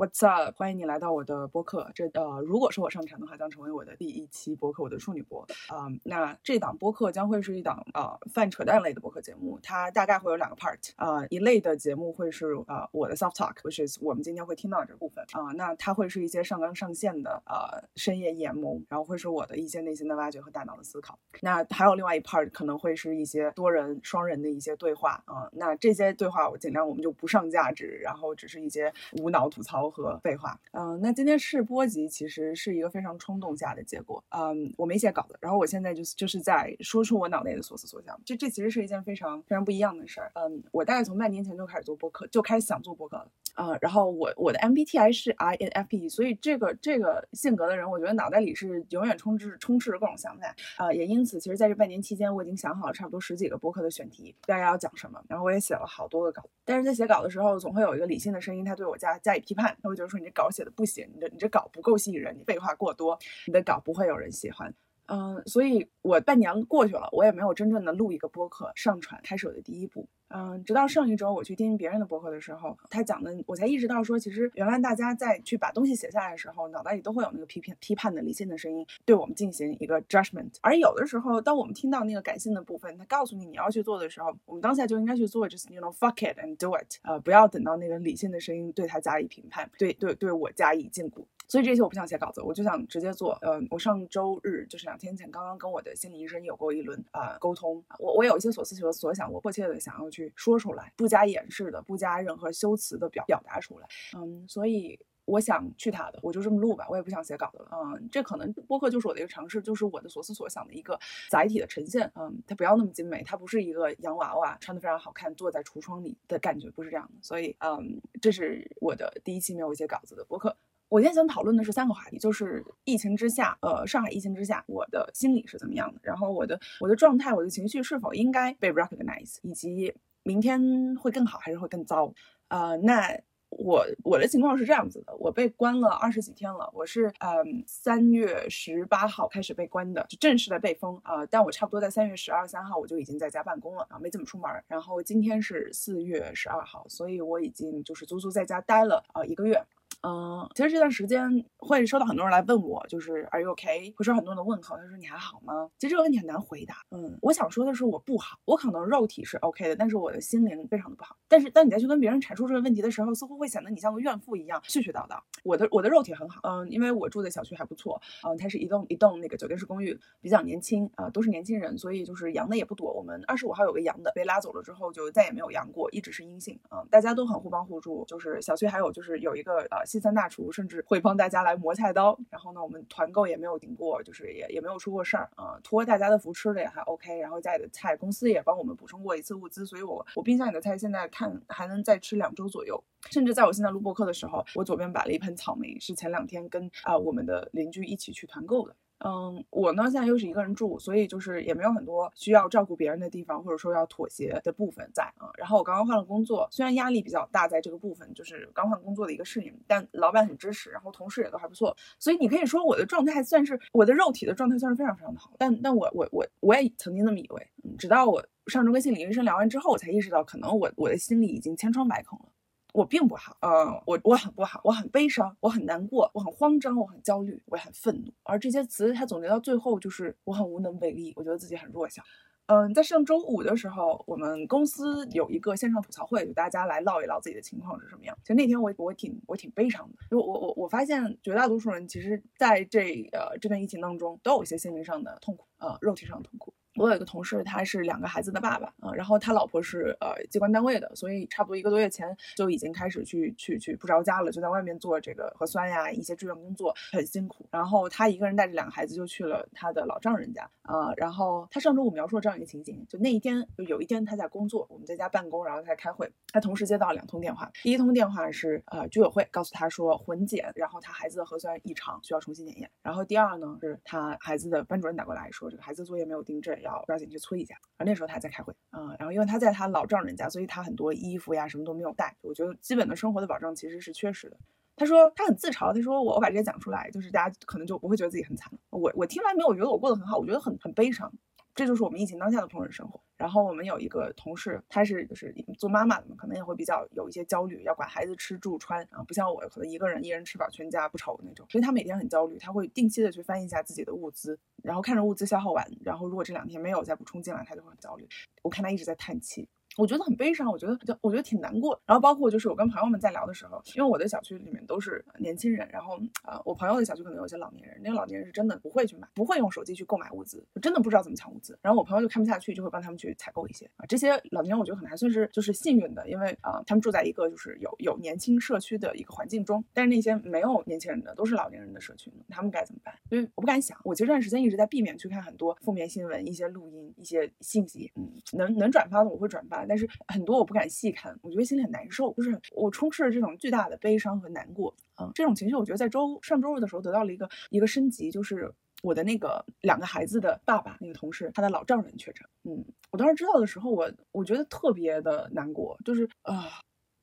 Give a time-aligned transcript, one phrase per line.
[0.00, 0.56] What's up？
[0.56, 1.90] 欢迎你来到我的播客。
[1.94, 5.42] 这呃，如果说我上传的话，将成为我的第一期播客，我的处女播。
[5.68, 10.78] 啊、那这档播客将会是一档呃泛扯淡类的播客节目，它大概会有两个 part。
[10.96, 15.22] 啊，一类的节目会是呃我的 self talk，which is 我们今天会听到的这部分。
[15.32, 21.18] 啊、那它会是一些上纲上线的呃深夜眼眸，然后会是我的一些内心的挖掘和大脑的思考。
[21.42, 30.58] 那还有另外一 part 可能会是一些多人、双人的一些对话啊、那这些对话我尽量我们就不上价值，然后只是一些无脑吐槽和废话。
[30.72, 34.22] 嗯、那今天试播集其实是一个非常冲动下的结果。
[34.30, 38.18] 嗯，我没写稿子，然后我现在就是就是在说出我脑内的所思所想。
[38.24, 40.30] 这这其实是一件非常非常不一样的事儿。
[40.34, 43.28] 嗯，我大概从半年前就开始做播客，就开始想做播客了。
[43.54, 50.54] 啊、然后我我的 MBTI 是 INFP，所以这个这个性格的人，我觉得脑袋里是永远充斥充斥着各种想法。
[50.76, 56.42] 啊、也因此，其实在这半年期间，我已经想好了差不多十几个播客的选题，大概要讲什么，然后我也写了好多个稿。
[56.64, 64.72] 但是在写稿的时候，总会有一个理性的声音，他对我加加以批判，他会觉得说你这稿写的不行，你的你这稿不够吸引人，你废话过多，你的稿不会有人喜欢。
[65.10, 70.06] 嗯，所以我半年过去了，我也没有真正的录一个播客上传，开始我的第一步。
[70.28, 80.52] 嗯，直到上一周我去听别人的播客的时候，他讲的，我才意识到说，其实原来大家在去把东西写下来的时候，脑袋里都会有那个批评、批判的理性的声音，对我们进行一个 judgment。
[80.60, 87.00] 而有的时候，当我们听到那个感性的部分，他告诉你你要去做的时候，我们当下就应该去做，just you know fuck it and do it。
[87.02, 91.24] 呃，不要等到那个理性的声音对他加以评判，对对对我加以禁锢。
[91.50, 93.36] 所以这期我不想写稿子，我就想直接做。
[93.42, 103.88] 呃，我上周日就是两天前刚刚跟我的心理医生有过一轮啊、呃沟通，我我有一些所思所所想，我迫切的想要去说出来，不加掩饰的，不加任何修辞的表表达出来。
[104.16, 104.98] 嗯，所以。
[105.26, 107.68] 我想去他的，我就这么录吧，我也不想写稿子了。
[107.72, 110.98] 嗯，这可能播客就是我的一个尝试，就是我的所思所想的一个
[111.30, 112.10] 载体的呈现。
[112.16, 117.14] 嗯，它不要那么精美，它不是一个洋娃娃穿的非常好看，坐在橱窗里的感觉，不是这样的。
[117.22, 120.56] 所以，嗯，这是我的第一期没有写稿子的播客。
[120.90, 130.60] 我今天想讨论的是三个话题，就是疫情之下，呃，上海疫情之下，我的心理是怎么样的，然后我的我的状态，我的情绪是否应该被 recognize，以及明天
[130.96, 132.12] 会更好还是会更糟？
[132.48, 133.16] 呃，那
[133.50, 149.64] 我我的情况是这样子的，我被关了二十几天了，我是嗯三月十八号开始被关的，就正式的被封啊、呃但我差不多在三月十二三号我就已经在家办公了，啊，没怎么出门，然后今天是四月十二号，所以我已经就是足足在家待了啊、呃一个月。
[150.02, 153.92] 嗯，其实这段时间会收到很多人来问我，就是 Are you OK？
[153.96, 155.70] 会收到很多人的问候，他说你还好吗？
[155.78, 156.76] 其实这个问题很难回答。
[156.90, 161.16] 嗯，我想说的是我不好，我可能肉体是 OK 的，但是我的心灵非常的不好。
[161.28, 165.18] 但是当你再去跟别人阐述这个问题的时候，似乎会显得你像个怨妇一样絮絮叨叨。
[165.44, 172.92] 我的我的肉体很好，嗯，因为我住的小区还不错，嗯，它是一栋一栋那个酒店式公寓，比较年轻啊、都是年轻人，所以就是阳的也不多。
[172.92, 176.58] 我们二十五号有个阳的被拉走了之后，就再也没有阳过，一直是阴性。
[176.70, 182.16] 嗯，大家都很互帮互助，就是小区还有就是有一个呃西餐大厨，甚至会帮大家来磨菜刀。
[182.30, 187.18] 然后呢，我们团购也没有顶过，就是也也没有出过事儿啊、托大家的福吃的也还 OK。
[187.18, 192.82] 然后家里的菜公司也帮我们补充过一次物资，所以我我冰箱里的菜现在看还能再吃两周左右。
[193.10, 198.76] 甚至在我现在录播课的时候，我左边摆了一盆草莓，是前两天跟啊、我们的邻居一起去团购的。
[199.02, 205.30] 嗯，我呢现在又是一个人住，所以就是也没有很多需要照顾别人的地方，或者说要妥协的部分在啊。
[205.38, 215.32] 然后我刚刚换了工作，虽然压力比较大，在这个部分就是刚换工作的一个适应，但老板很支持，然后同事也都还不错，所以你可以说我的状态算是我的肉体的状态算是非常非常的好。
[215.38, 222.26] 但但我我我我也曾经那么以为，直到我上周跟心理医生聊完之后，我才意识到，可能我我的心里已经千疮百孔了。
[222.72, 228.12] 我并不好，呃，我我很不好，我很悲伤，我很难过，我很慌张，我很焦虑，我也很愤怒。
[228.22, 232.02] 而这些词，它总结到最后就是我很无能为力，我觉得自己很弱小。
[232.46, 238.16] 嗯，在上周五的时候，我们公司有一个线上吐槽会，就大家来唠一唠自己的情况是什么样。
[238.22, 246.52] 其实那天我我挺我挺悲伤的，因为我我我发现绝大多数人其实在这呃这段疫情当中都有一些心灵上的痛苦，呃，肉体上的痛苦。
[246.76, 257.46] 我有一个同事，他是两个孩子的爸爸啊、然后他老婆是呃机关单位的，所以差不多一个多月前就已经开始去去去不着家了，就在外面做这个核酸呀一些志愿工作，很辛苦。
[257.50, 272.70] 然后他一个人带着两个孩子就去了他的老丈人家啊、然后他上周五描述了这样一个情景，就那一天就有一天他在工作，我们在家办公，然后他在开会，他同时接到两通电话，第一通电话是呃居委会告诉他说混检，然后他孩子的核酸异常，需要重新检验。
[272.82, 277.54] 然后第二呢是他孩子的班主任打过来说，这个孩子作业没有订正，要抓紧去催一下。
[277.76, 282.16] 然后那时候他在开会，嗯，然后因为他在他老丈人家，所以他很多衣服呀什么都没有带。
[282.22, 284.36] 我觉得基本的生活的保障其实是缺失的。
[284.76, 288.50] 他说他很自嘲，他说我我把这些讲出来，就是大家可能就不会觉得自己很惨。
[288.70, 291.12] 我我听完没有觉得我过得很好，我觉得很很悲伤。
[291.54, 293.00] 这就是我们疫情当下的同仁生活。
[293.16, 308.08] 然后我们有一个同事，她是就是做妈妈的嘛，可能也会比较有一些焦虑，要管孩子吃住穿啊，不像我可能一个人一人吃饱全家不愁那种，所以她每天很焦虑，她会定期的去翻一下自己的物资，然后看着物资消耗完，然后如果这两天没有再补充进来，她就会很焦虑。
[308.42, 309.46] 我看她一直在叹气。
[309.80, 311.80] 我觉得很悲伤，我觉得就我觉得挺难过。
[311.86, 321.58] 然后包括就是我跟朋友们在聊的时候，因为我的小区里面都是年轻人，然后啊，我朋友的小区可能有些老年人，那个老年人是真的不会去买，不会用手机去购买物资，真的不知道怎么抢物资。
[321.62, 323.86] 然后我朋友就看不下去，就会帮他们去采购一些啊。
[323.86, 329.64] 这些老年人我觉得可能还算是就是幸运的，因为啊，他们住在一个就是有有年轻社区的一个环境中。
[329.72, 332.94] 但是那些没有年轻人的，都是老年人的社区，他们该怎么办？
[333.08, 337.90] 因为我不敢想，我其实这段时间一直在避免去看很多负面新闻、一些录音、一些信息。
[337.96, 340.40] 嗯，能能转发的我会转发，但是很多。
[340.40, 348.50] 我不敢细看，我觉得心里很难受，就是我充斥着这种巨大的悲伤和难过，嗯，这种情绪我觉得在周上周日的时候得到了一个一个升级，就是
[348.82, 356.48] 我的那个两个孩子的爸爸那个同事，他的老丈人确诊，嗯，我当时知道的时候，我我觉得特别的难过，就是啊，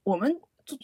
[0.04, 0.76] 我们就，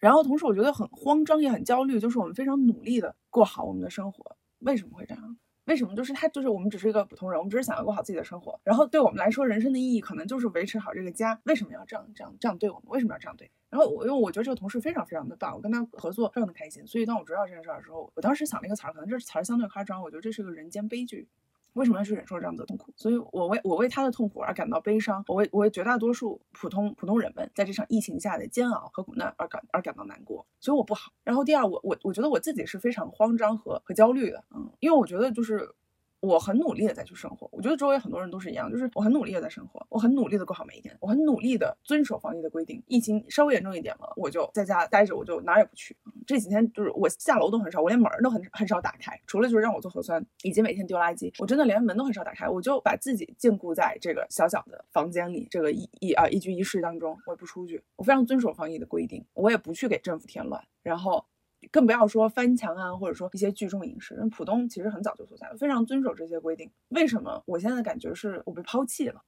[0.00, 5.38] 然后同时我觉得很慌张也很焦虑，就是我们非常努力的过好我们的生活，为什么会这样？
[5.66, 5.94] 为什么？
[5.94, 8.60] 就是他，就是我们只是一个普通人，我们只是想要过好自己的生活。
[8.64, 11.40] 然后对我们来说，人生的意义可能就是维持好这个家。
[11.44, 12.84] 为什么要这样、这样、这样对我们？
[12.88, 13.50] 为什么要这样对？
[13.70, 16.86] 然后我，因为我觉得这个同事非常非常的棒，我跟他合作非常的开心。
[16.86, 21.28] 所以当我知道这件事的时候，我当时想了一个词儿，可能这词儿相对夸张，我觉得这是个人间悲剧。
[21.74, 22.92] 为什么要去忍受这样的痛苦？
[22.96, 30.46] 所以我为我为他的痛苦而感到悲伤，我为我为绝大多数普通普通人们在这场疫情下的煎熬和苦难而感而感到难过。
[30.60, 31.12] 所以我不好。
[31.24, 35.74] 然后第二，我我我觉得我自己是非常慌张和和焦虑的，嗯，因为我觉得就是。
[36.22, 42.80] 我很努力的在去生活，我觉得周围很多人都是一样，就是我很努力的在生活，我很努力的过好每一天，我很努力的遵守防疫的规定。
[42.86, 45.96] 疫情稍微严重一点了，我就在家待着，我就哪儿也不去。
[46.24, 61.24] 这几天就是我下楼都很少，我连门都很很少打开，除了就是让我做核酸以及每天丢垃圾，我真的连门都很少打开，我就把自己禁锢在这个小小的房间里，这个一一啊一居一室当中，我也不出去，我非常遵守防疫的规定，我也不去给政府添乱，然后。
[61.70, 64.14] 更不要说翻墙啊，或者说一些聚众饮食。
[64.14, 66.70] 因为浦东其实很早就存在了，非常遵守这些规定。
[66.88, 69.22] 为什么我现在感觉是我被抛弃了？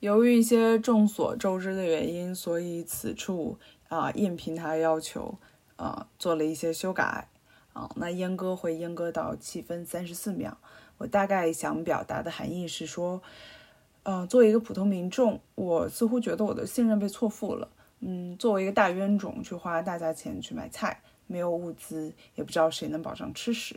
[0.00, 3.58] 由于一些众所周知的原因，所以此处
[3.88, 5.38] 啊应平台要求
[5.76, 7.28] 啊做了一些修改
[7.72, 7.90] 啊。
[7.96, 10.56] 那阉割会阉割到七分三十四秒。
[10.96, 13.22] 我大概想表达的含义是说，
[14.02, 17.68] 呃，作为一个普通民众，我似乎觉得我的信任被错付了。
[18.00, 21.02] 嗯，作为一个大冤种，去花大价钱去买菜。
[21.30, 23.76] 没有物资，也不知道谁能保障吃食。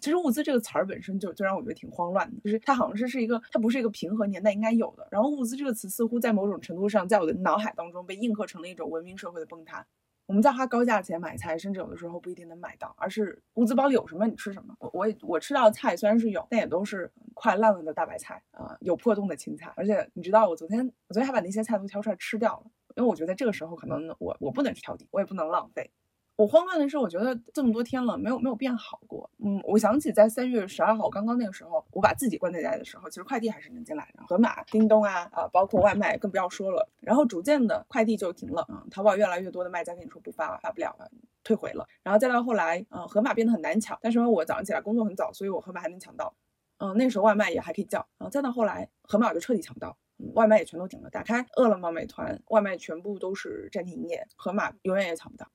[0.00, 5.06] 其实“物资”这个词儿本身就就让我觉得挺慌乱的，就是它好像是是一个，它不是一个平和年代应该有的。
[5.10, 9.84] 然后“物资”这个词似乎在某种程度上，在我的脑海当中被印刻成了一种文明社会的崩塌。
[10.26, 14.74] 我们在花高价钱买菜，甚至有的时候不一定能买到，而是物资包里有什么你吃什么。
[14.78, 19.72] 我我我吃到的菜虽然是有，但也都是快烂了的大白菜啊，有破洞的青菜。
[19.74, 22.70] 而且你知道，我昨天我昨天还把那些菜都挑出来吃掉了。
[22.98, 25.90] 因为我觉得在这个时候可能我我不能去挑剔，我也不能浪费。
[26.34, 29.28] 我慌乱的是，我觉得这么多天了，没有没有变好过。
[29.38, 36.88] 嗯，我想起在三月十二号刚刚那个时候，我把自己关在家里的时候，其实快递还是能进来的，盒马、叮咚啊啊，包括外卖更不要说了。
[37.00, 41.10] 然后逐渐的快递就停了啊，淘宝越来越多的卖家跟你说不发了发不了了，
[41.42, 41.86] 退回了。
[42.04, 46.34] 然后再到后来，嗯，盒马变得很难抢，但是因为我早上起来工作很早，所以我盒马还能抢到。
[46.78, 47.98] 嗯，那时候外卖也还可以叫。
[48.16, 49.96] 然后再到后来，盒马就彻底抢不到。
[50.34, 55.46] 外卖也全都停了，打开饿了么、美团，外卖全部都是暂停营业，盒马永远也抢不到。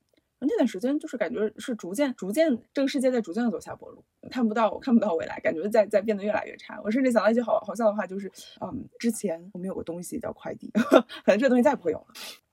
[0.46, 6.78] 那段时间就是感觉是逐渐、逐渐，这个世界在逐渐的走下坡路，看不到、看不到未来，感觉在在变得越来越差。
[6.82, 8.30] 我甚至想到一句好好笑的话，就是，
[8.60, 10.70] 嗯，之前我们有个东西叫快递，
[11.24, 12.06] 可能这个东西再也不会有了。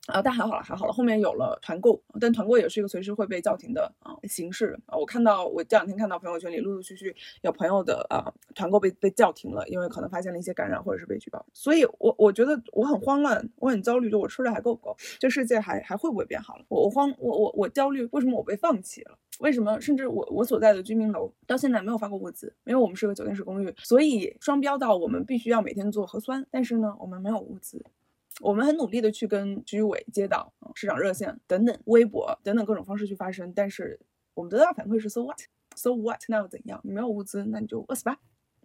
[0.08, 0.92] 啊，但还好了，还好了。
[0.92, 4.98] 后面有了团购，但团购也是一个随时会被叫停的啊形式啊。
[4.98, 11.46] 我看到，我这两天看到朋友圈里陆陆续续有朋友的啊团购被被叫停了，因为可能发现了一些感染或者是被举报。
[11.54, 14.98] 所以，我我觉得我很慌乱，我很焦虑，就我吃的还够不够？
[15.20, 16.66] 这世界还还会不会变好了？
[16.68, 19.18] 我我慌，我我我焦虑，为什么我被放弃了？
[19.40, 22.54] 为什么甚至我我所在的居民楼到现在没有发过物资？
[22.66, 27.84] 因为我们是个酒店式公寓，所以双标到我们必须要每天做核酸，但是呢，我们没有物资。
[28.40, 34.00] 我们很努力的去跟居委、街道、市长热线等等、微博等等各种方式去发声，但是
[34.34, 36.80] 我们得到的反馈是 so what，so what，那又怎样？
[36.84, 38.18] 你没有物资，那你就饿死吧。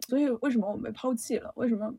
[0.06, 1.52] 所以为什么我们被抛弃了？
[1.56, 1.92] 为什么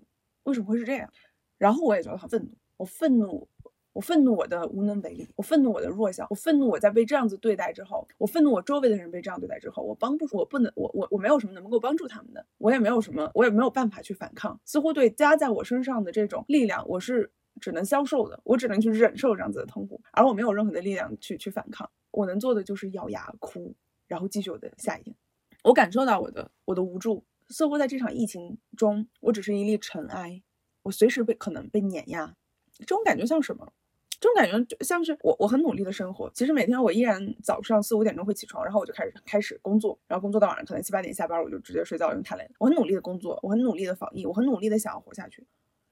[0.43, 1.11] 为什么会是这样？
[1.57, 2.47] 然后我也觉得很愤怒，
[2.77, 3.47] 我愤怒，
[3.93, 14.59] 我愤怒我的无能为力，我愤怒我的弱小，我愤怒我在被这样子对待之后，我愤怒我周围的人被这样对待之后，我帮不，我不能，我我我没有什么能够帮助他们的，我也没有什么，我也没有办法去反抗。
[14.65, 17.31] 似乎对加在我身上的这种力量，我是。
[17.59, 21.89] 只能消受的，我只能去忍受这样子的痛苦，而我没有任何的力量去去反抗。
[22.11, 23.75] 我能做的就是咬牙哭，
[24.07, 25.15] 然后继续我的下一天。
[25.63, 30.41] 我感受到我的我的无助，似乎在这场疫情中，我只是一粒尘埃，
[30.83, 32.35] 我随时被可能被碾压。
[32.79, 33.73] 这种感觉像什么？
[34.19, 42.51] 这种感觉就像是我我很努力的生活，其实每天我依然早上四五点钟会起床，然后我就开始开始工作，然后工作到晚上可能七八点下班，我就直接睡觉，因为太累了。
[42.57, 45.45] 我很努力的工作，我很努力的防疫，我很努力的想要活下去。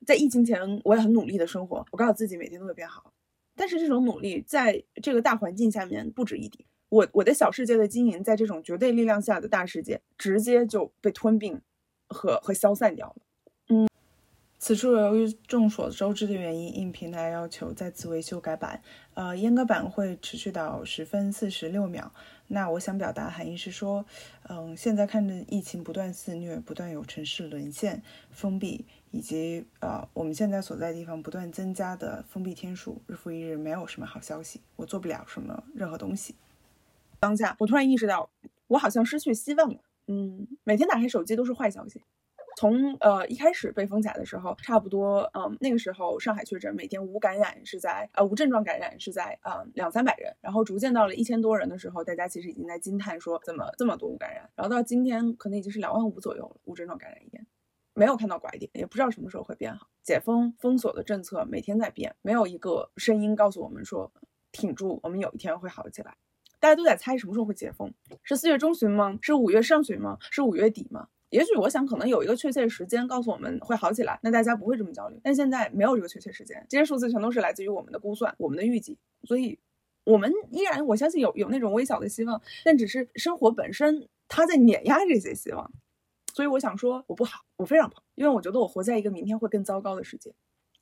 [0.06, 3.12] 在疫情前，我也很努力的生活，我告诉自己每天都会变好。
[3.56, 6.66] 但是这种努力在这个大环境下面不值一提。
[6.90, 11.60] 我我的小世界的经营，在这种绝对力量下的大世界，直接就被吞并
[12.08, 13.16] 和和消散掉了。
[13.70, 13.88] 嗯，
[14.60, 18.82] 此处由于众所周知的原因，应平台要求再次维修改版。
[19.14, 22.14] 呃，阉割版会持续到十分四十六秒。
[22.48, 24.06] 那我想表达的含义是说，
[24.50, 28.86] 嗯，现在看着疫情不断肆虐，不断有城市沦陷、封闭。
[29.12, 36.36] 以及呃，我们现在所在地方不断增加的封闭天数，日复一日，没有什么好消息，我做不了什么任何东西。
[37.18, 38.30] 当下，我突然意识到，
[38.68, 39.80] 我好像失去希望了。
[40.08, 42.02] 嗯，每天打开手机都是坏消息。
[42.56, 57.46] 从呃一开始被封起来的时候，差不多，嗯，那个时候上海确诊每天无感染是在呃无症状感染是在呃两三百人，然后逐渐到了一千多人的时候，大家其实已经在惊叹说怎么这么多无感染，然后到今天可能已经是两万五左右了，无症状感染一天。
[57.94, 59.88] 没有看到拐点，也不知道什么时候会变好。
[60.04, 64.12] 解封封锁的政策每天在变，没有一个声音告诉我们说
[64.52, 66.16] 挺住，我们有一天会好起来。
[66.60, 67.94] 大家都在猜什么时候会解封，
[68.24, 69.18] 是四月中旬吗？
[69.22, 70.18] 是五月上旬吗？
[70.20, 71.08] 是五月底吗？
[71.36, 75.20] 也许我想可能有一个确切时间告诉我们会好起来，那大家不会这么焦虑。
[75.22, 79.60] 但现在没有这个确切时间，这些数字全都是来自于我们的估算、我们的预计，所以
[80.06, 85.70] 我们依然我相信有有那种微小的希望，但只是生活本身它在碾压这些希望。
[86.34, 90.34] 所以我想说，我不好，我非常不好，因为我觉得我活在一个明天会更糟糕的世界。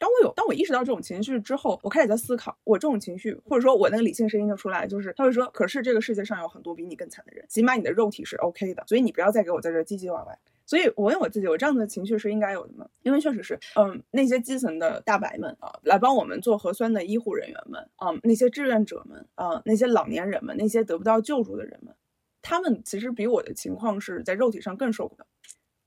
[0.03, 10.37] 当我有，当我意识到这种情绪之后，我开始在思考，我这种情绪，或者说我那个理性声音就出来，就是他会说，可是这个世界上有很多比你更惨的人，起码你的肉体是 OK 的，所以你不要再给我在这唧唧歪歪。
[10.65, 12.85] 所以我问我自己，我这样的情绪是应该有的吗？
[13.03, 21.95] 因为确实是，嗯，那些基层的大白们啊，来帮我们做核酸的医护人员们，嗯，那些志愿者们，啊，那些老年人们，那些得不到救助的人们，
[22.41, 25.25] 他们其实比我的情况是在肉体上更受苦的。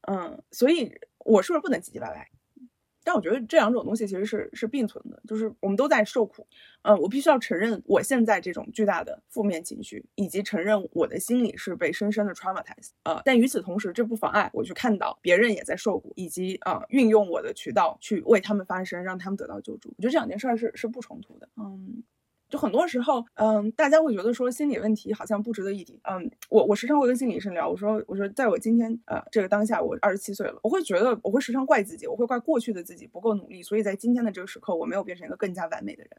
[0.08, 2.26] 嗯，所以我是不是不能唧唧歪歪？
[3.06, 6.44] 但我觉得这两种东西其实是是并存的，就是我们都在受苦。
[6.82, 12.90] 嗯，我必须要承认我现在这种巨大的负面情绪，以及承认我的心理是被深深的 traumatized。
[13.04, 19.94] 呃，但与此同时，这不妨碍我去看到别人也在受苦，以及呃，运用我的渠道去为他们发声，让他们得到救助。
[19.96, 21.48] 我觉得这两件事儿是是不冲突的。
[21.56, 22.02] 嗯。
[22.48, 26.00] 就很多时候，嗯，大家会觉得说心理问题好像不值得一提。
[26.04, 36.10] 嗯，我我时常会跟心理医生聊，我说我说，在我今天呃这个当下，我二十七岁了，我会觉得我会时常怪自己，我会怪过去的自己不够努力，所以在今天的这个时刻，我没有变成一个更加完美的人。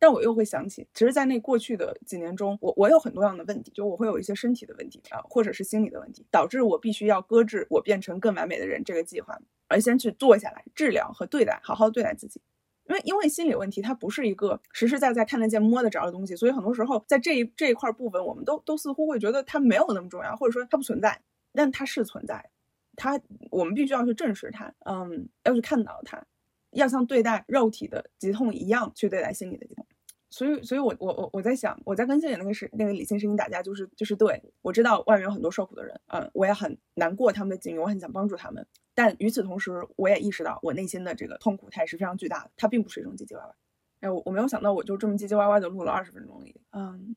[0.00, 12.40] 但我又会想起，其实，在那过去的几年中，我我有很多样的问题，就我会有一些身体的问题啊，或者是心理的问题，导致我必须要搁置我变成更完美的人这个计划，而先去坐下来治疗和对待，好好对待自己。
[12.88, 21.20] 因为因为心理问题，它不是一个实实在在看得见、摸得着的东西，所以很多时候在这一这一块部分，我们都都似乎会觉得它没有那么重要，或者说它不存在，
[21.52, 22.50] 但它是存在，
[22.96, 26.24] 它我们必须要去证实它，嗯，要去看到它，
[26.70, 29.84] 要像对待肉体的疾痛一样去对待心理的疾痛。
[30.30, 38.66] 所以，所以我我我我在想，我在跟心理那个是那个理性声音打架，就是就是对我知道外面有很多受苦的人，嗯，我也很难过他们的境遇，我很想帮助他们。
[38.94, 42.50] 但与此同时，我也意识到我内心的这个痛苦，它也是非常巨大的。
[42.56, 43.54] 它并不是一种唧唧歪歪。
[44.00, 46.60] 哎，我我没有想到，我就这么唧唧歪歪的录了二十分钟里。
[46.72, 47.14] 嗯，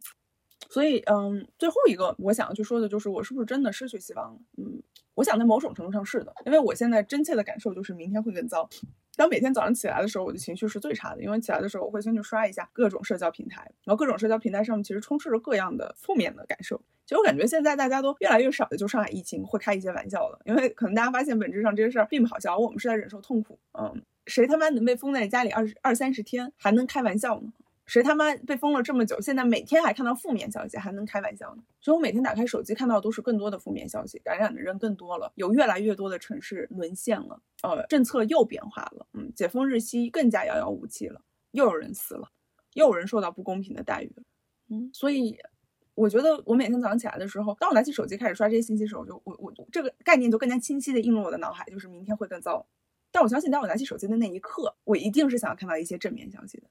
[0.71, 4.39] 所以嗯，最后一个我想要去说的就是，我是不是真的失去希望了？
[4.57, 4.81] 嗯，
[5.15, 8.69] 我想在某种程度上是的，因为我现在真切的感受就是明天会更糟。
[9.17, 16.81] 当每天早上起来的时候，我的情绪是最差的，因为起来的时候我会先去刷一下各种社交平台，然后各种社交平台上面其实充斥着各样的负面的感受。
[17.05, 23.59] 其实我感觉现在大家都越来越少的就上海疫情会开一些玩笑了，因为可能大家发现本质上这些事儿并不好笑，我们是在忍受痛苦。
[23.77, 27.51] 嗯，谁他妈能被封在家里二十二三十天还能开玩笑呢？
[27.91, 31.63] 谁他妈被封了这么久，现在每天还看到负面消息，还能开玩笑呢？
[31.81, 41.21] 所以我每天打开手机看到都是更多的负面消息，感染的人更多了，有越来越多的城市沦陷了，呃，政策又变化了，嗯，解封日期更加遥遥无期了，
[41.51, 42.29] 又有人死了，
[42.75, 44.15] 又有人受到不公平的待遇，
[44.69, 45.37] 嗯，所以。
[45.93, 52.65] 我觉得我每天早上起来的时候，当我拿起手机开始刷这些信息的时候，就我我这个概念就更加清晰的映入我的脑海，就是明天会更糟。
[53.11, 56.63] 但我相信，当我拿起手机的那一刻，我一定是想要看到一些正面消息的。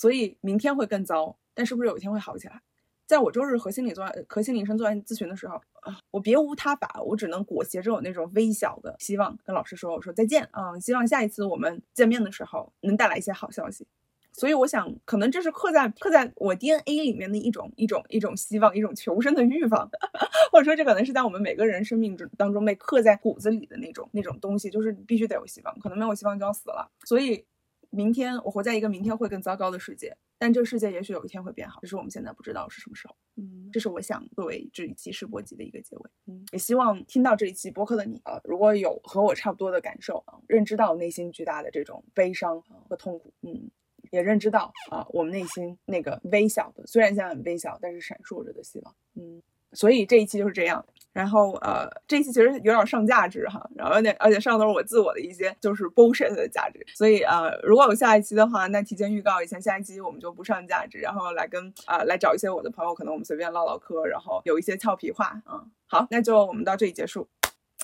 [0.00, 2.62] 所以明天会更糟，但是不是有一天会好起来？
[3.06, 13.86] 在我周日和心理做和心理医生做完咨询的时候啊，我别无他法，我只能裹挟着我那种微小的希望，跟老师说：“我说再见啊，希望下一次我们见面的时候能带来一些好消息。”
[14.32, 19.90] 所以我想，可能这是刻在刻在我 DNA 里面的一种一种一种希望，一种求生的欲望，
[20.50, 26.90] 或者说这可能是在我们每个人生命中当中被刻在骨子里的那种那种东西，就是必须得有希望，可能没有希望就要死了。
[27.04, 27.44] 所以，
[27.90, 33.16] 明天我活在一个明天会更糟糕的世界，但这个世界也许有一天会变好，只是我们现在不知道是什么时候。
[33.36, 36.10] 嗯，这是我想作为这一期试播集的一个结尾。
[36.26, 43.70] 嗯，也希望听到这一期播客的你，呃，如果有和我差不多的感受啊，认知到内心巨大的这种悲伤和痛苦，嗯。
[44.12, 48.96] 也认知到啊，我们内心那个微小的，虽然现在很微小，但是闪烁着的希望。
[49.14, 49.40] 嗯，
[49.72, 50.84] 所以这一期就是这样。
[51.12, 56.86] 然后呃，这一期其实有点上价值哈，然后有点而且上的都是我自我的一些就是 bullshit 的价值。
[56.94, 65.42] 所以呃，如果有下一期的话，那提前预告一下，下一期我们就不上价值，然后来跟啊来找一些我的朋友，可能我们随便唠唠嗑，然后有一些俏皮话。
[65.50, 67.26] 嗯，好，那就我们到这里结束。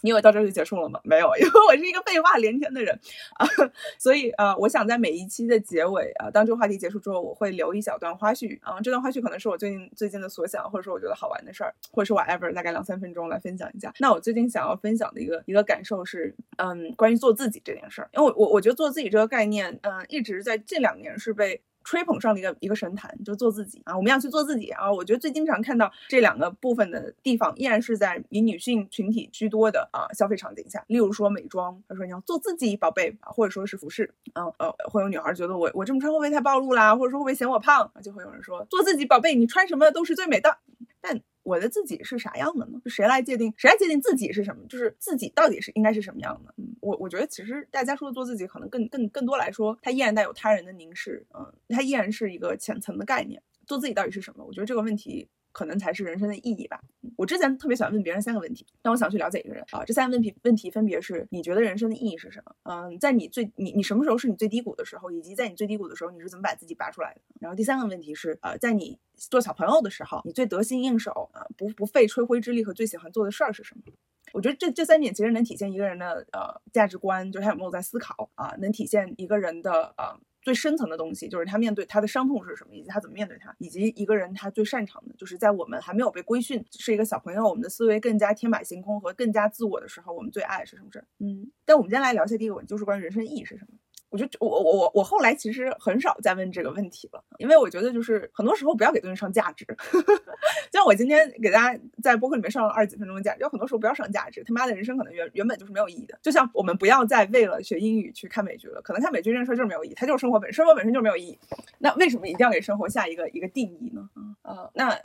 [0.02, 1.00] 你以为到这就结束了吗？
[1.04, 2.98] 没有， 因为我是一个废话连天的人
[3.36, 3.46] 啊，
[3.98, 13.92] 所以呃，我想在每一期的结尾啊，当这个话题结束之后，我会留一小段花絮啊，这段花絮可能是我最近最近的所想，或者说我觉得好玩的事儿，或者是 whatever，大概两三分钟来分享一下。
[13.98, 21.62] 那我最近想要分享的一个一个感受是，嗯，关于做自己这件事儿，因为我我我觉得做自己这个概念，嗯，一直在近两年是被。
[21.86, 23.96] 吹捧上的一个一个神坛，就做自己啊！
[23.96, 24.92] 我们要去做自己啊！
[24.92, 30.84] 我觉得最经常看到这两个部分的地方，依然是在以女性群体居多的啊消费场景下。
[30.88, 36.96] 例如说美妆，他说你要做自己，宝贝啊，或者说是服饰，嗯呃，会有女孩觉得我我这么穿会不会太暴露啦？
[36.96, 37.88] 或者说会不会嫌我胖？
[38.02, 40.58] 就会有人说做自己，宝贝，你穿什么都是最美的。
[41.00, 42.80] 但我的自己是啥样的呢？
[42.84, 43.54] 就谁来界定？
[43.56, 44.66] 谁来界定自己是什么？
[44.68, 46.52] 就是自己到底是应该是什么样的？
[46.58, 53.40] 嗯，我我觉得其实大家说的做自己，可能更更更多来说，它依然带有他人的凝视，嗯，它依然是一个浅层的概念。
[53.66, 54.44] 做自己到底是什么？
[54.44, 55.28] 我觉得这个问题。
[55.56, 56.78] 可能才是人生的意义吧。
[57.16, 62.54] 我之前特别喜欢问别人三个问题，当我想去了解一个人啊，这三个问题问题分别是：你觉得人生的意义是什么？
[62.64, 67.20] 嗯，在你最你你什么时候是你最低谷的时候，以及在你最低谷的时候，你是怎么把自己拔出来的？
[67.40, 73.94] 然后第三个问题是：呃，在你做小朋友的时候，你最得心应手啊，不不费吹灰之力和最喜欢做的事儿是什么？
[74.34, 80.20] 我觉得这这三点其实能体现一个人的呃价值观，就是他有没有在思考啊，能体现一个人的呃。
[80.46, 91.06] 最深层的东西就是他面对他的伤痛是什么，以及他怎么面对他，以及一个人他最擅长的，就是在我们还没有被规训，是一个小朋友，我们的思维更加天马行空和更加自我的时候，我们最爱是什么事儿？
[91.18, 93.76] 嗯，但我们今天来聊一下第一个问题，就是关于人生意义是什么。
[94.08, 99.66] 我就我我我我后来其实很少再问这个问题了，因为我觉得就是很多时候不要给东西上价值。
[100.70, 104.44] 就像我今天给大家在播客里面上了二十几分钟的价值，有很多时候不要上价值。
[104.44, 106.18] 他妈的人生可能原原本就是没有意义的。
[106.22, 111.38] 就像我们不要再为了学英语去看美剧了，可能看美剧这件事就是没有意义，它就是生活本生活本身就没有意义。
[111.78, 114.08] 那为什么一定要给生活下一个一个定义呢？
[114.42, 114.96] 呃，那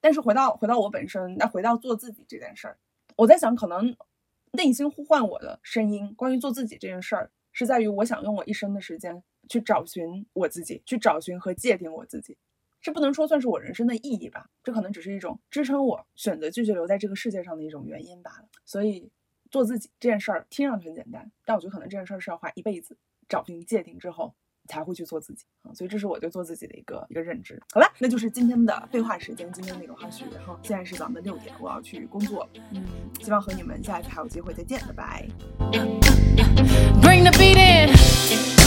[0.00, 2.76] 但是回到回到我本身，那回到做自己这件事儿，
[3.16, 3.94] 我在想，可能
[4.52, 7.30] 内心呼唤我的声音，关于做自己这件事儿。
[7.52, 12.36] 是在于我想用我一生的时间去找寻我自己，去找寻和界定我自己，
[12.80, 14.50] 这不能说算是我人生的意义吧？
[14.64, 18.48] 这可能只是一种支撑我选择继续留在这个世界上的一种原因罢了。
[18.64, 19.10] 所以，
[19.50, 22.96] 做自己这件事儿听上去很简单，但我觉得可能这件事儿是要花一辈子
[23.28, 24.34] 找寻界定之后
[24.68, 25.72] 才会去做自己啊。
[25.74, 27.60] 所以，这是我对做自己的一个一个认知。
[27.72, 30.22] 好了，那就是今天的废话时间，今天那个花絮。
[30.34, 32.48] 然后现在是早上的六点，我要去工作。
[32.70, 32.84] 嗯，
[33.20, 35.28] 希望和你们下一次还有机会再见，拜拜。
[37.00, 38.61] Bring the beat in.